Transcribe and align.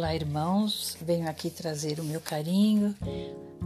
Olá, 0.00 0.14
irmãos. 0.14 0.96
Venho 1.02 1.28
aqui 1.28 1.50
trazer 1.50 2.00
o 2.00 2.04
meu 2.04 2.22
carinho, 2.22 2.96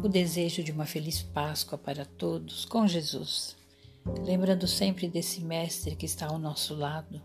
o 0.02 0.08
desejo 0.08 0.64
de 0.64 0.72
uma 0.72 0.84
feliz 0.84 1.22
Páscoa 1.22 1.78
para 1.78 2.04
todos 2.04 2.64
com 2.64 2.88
Jesus. 2.88 3.54
Lembrando 4.24 4.66
sempre 4.66 5.06
desse 5.06 5.40
Mestre 5.40 5.94
que 5.94 6.06
está 6.06 6.26
ao 6.26 6.36
nosso 6.36 6.74
lado, 6.74 7.22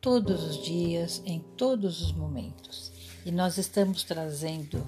todos 0.00 0.42
os 0.44 0.64
dias, 0.64 1.22
em 1.26 1.40
todos 1.58 2.00
os 2.00 2.10
momentos. 2.12 2.90
E 3.22 3.30
nós 3.30 3.58
estamos 3.58 4.02
trazendo 4.02 4.78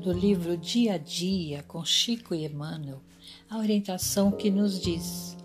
do 0.00 0.12
livro 0.12 0.56
Dia 0.56 0.94
a 0.94 0.98
Dia 0.98 1.62
com 1.68 1.84
Chico 1.84 2.34
e 2.34 2.44
Emmanuel 2.44 3.00
a 3.48 3.56
orientação 3.56 4.32
que 4.32 4.50
nos 4.50 4.80
diz: 4.80 5.36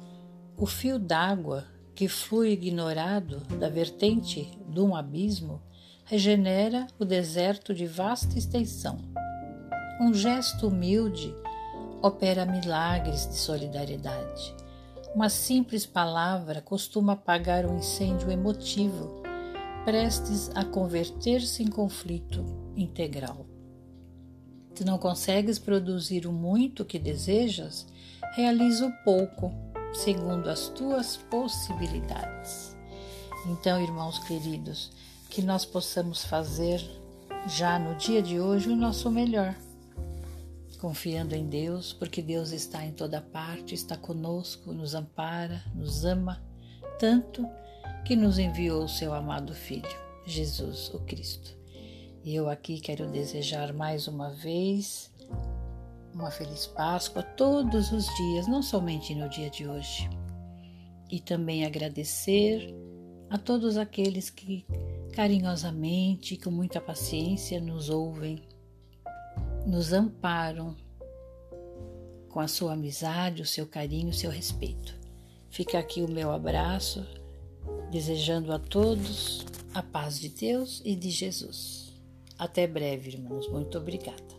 o 0.57 0.65
fio 0.65 0.97
d'água 0.97 1.63
que 1.93 2.07
flui 2.07 2.53
ignorado 2.53 3.41
da 3.59 3.69
vertente 3.69 4.49
de 4.67 4.79
um 4.79 4.95
abismo 4.95 5.61
regenera 6.07 6.87
o 6.97 7.03
deserto 7.03 7.73
de 7.73 7.85
vasta 7.85 8.39
extensão. 8.39 8.97
Um 9.99 10.13
gesto 10.13 10.69
humilde 10.69 11.35
opera 12.01 12.45
milagres 12.45 13.27
de 13.27 13.35
solidariedade. 13.35 14.55
Uma 15.13 15.27
simples 15.27 15.85
palavra 15.85 16.61
costuma 16.61 17.11
apagar 17.11 17.65
um 17.65 17.77
incêndio 17.77 18.31
emotivo, 18.31 19.21
prestes 19.83 20.49
a 20.55 20.63
converter-se 20.63 21.61
em 21.61 21.67
conflito 21.67 22.41
integral. 22.77 23.45
Se 24.75 24.85
não 24.85 24.97
consegues 24.97 25.59
produzir 25.59 26.25
o 26.25 26.31
muito 26.31 26.85
que 26.85 26.97
desejas, 26.97 27.85
realiza 28.33 28.87
o 28.87 29.03
pouco, 29.03 29.51
segundo 29.93 30.49
as 30.49 30.69
tuas 30.69 31.17
possibilidades. 31.17 32.77
Então, 33.45 33.81
irmãos 33.81 34.19
queridos, 34.19 34.91
que 35.29 35.41
nós 35.41 35.65
possamos 35.65 36.23
fazer 36.25 36.81
já 37.47 37.77
no 37.77 37.95
dia 37.95 38.21
de 38.21 38.39
hoje 38.39 38.69
o 38.69 38.75
nosso 38.75 39.09
melhor, 39.09 39.55
confiando 40.79 41.35
em 41.35 41.47
Deus, 41.47 41.93
porque 41.93 42.21
Deus 42.21 42.51
está 42.51 42.85
em 42.85 42.91
toda 42.91 43.21
parte, 43.21 43.73
está 43.73 43.95
conosco, 43.95 44.73
nos 44.73 44.93
ampara, 44.93 45.63
nos 45.73 46.05
ama 46.05 46.41
tanto 46.99 47.47
que 48.05 48.15
nos 48.15 48.39
enviou 48.39 48.83
o 48.83 48.89
seu 48.89 49.13
amado 49.13 49.53
Filho, 49.53 49.87
Jesus, 50.25 50.89
o 50.93 50.99
Cristo. 50.99 51.55
E 52.23 52.35
eu 52.35 52.49
aqui 52.49 52.79
quero 52.79 53.07
desejar 53.07 53.71
mais 53.73 54.07
uma 54.07 54.31
vez 54.31 55.11
uma 56.13 56.31
feliz 56.31 56.65
Páscoa 56.65 57.21
todos 57.21 57.91
os 57.91 58.05
dias, 58.15 58.47
não 58.47 58.63
somente 58.63 59.13
no 59.13 59.29
dia 59.29 59.49
de 59.49 59.67
hoje. 59.67 60.09
E 61.09 61.19
também 61.19 61.63
agradecer 61.63 62.73
a 63.29 63.37
todos 63.37 63.77
aqueles 63.77 64.29
que 64.29 64.65
carinhosamente 65.17 66.37
com 66.37 66.51
muita 66.51 66.79
paciência 66.79 67.59
nos 67.59 67.89
ouvem, 67.89 68.47
nos 69.65 69.91
amparam 69.91 70.75
com 72.29 72.39
a 72.39 72.47
sua 72.47 72.73
amizade, 72.73 73.41
o 73.41 73.45
seu 73.45 73.65
carinho, 73.65 74.09
o 74.09 74.13
seu 74.13 74.29
respeito. 74.29 74.95
Fica 75.49 75.79
aqui 75.79 76.03
o 76.03 76.07
meu 76.07 76.31
abraço, 76.31 77.03
desejando 77.89 78.53
a 78.53 78.59
todos 78.59 79.43
a 79.73 79.81
paz 79.81 80.19
de 80.19 80.29
Deus 80.29 80.83
e 80.85 80.95
de 80.95 81.09
Jesus. 81.09 81.99
Até 82.37 82.67
breve, 82.67 83.09
irmãos. 83.09 83.49
Muito 83.49 83.79
obrigada. 83.79 84.37